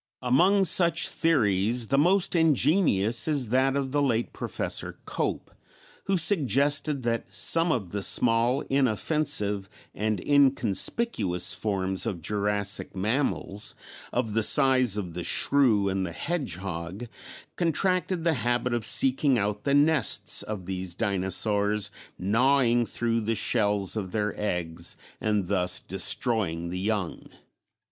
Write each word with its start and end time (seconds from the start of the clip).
Among 0.23 0.65
such 0.65 1.07
theories 1.11 1.85
the 1.89 1.97
most 1.99 2.35
ingenious 2.35 3.27
is 3.27 3.49
that 3.49 3.75
of 3.75 3.91
the 3.91 4.01
late 4.01 4.33
Professor 4.33 4.97
Cope, 5.05 5.51
who 6.05 6.17
suggested 6.17 7.03
that 7.03 7.27
some 7.29 7.71
of 7.71 7.91
the 7.91 8.01
small, 8.01 8.61
inoffensive, 8.61 9.69
and 9.93 10.19
inconspicuous 10.19 11.53
forms 11.53 12.07
of 12.07 12.19
Jurassic 12.19 12.95
mammals, 12.95 13.75
of 14.11 14.33
the 14.33 14.41
size 14.41 14.97
of 14.97 15.13
the 15.13 15.23
shrew 15.23 15.87
and 15.87 16.03
the 16.03 16.13
hedgehog, 16.13 17.07
contracted 17.55 18.23
the 18.23 18.33
habit 18.33 18.73
of 18.73 18.83
seeking 18.83 19.37
out 19.37 19.65
the 19.65 19.75
nests 19.75 20.41
of 20.41 20.65
these 20.65 20.95
dinosaurs, 20.95 21.91
gnawing 22.17 22.87
through 22.87 23.21
the 23.21 23.35
shells 23.35 23.95
of 23.95 24.13
their 24.13 24.33
eggs, 24.35 24.97
and 25.19 25.45
thus 25.47 25.79
destroying 25.79 26.69
the 26.69 26.79
young. 26.79 27.27